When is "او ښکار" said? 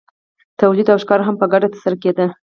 0.93-1.21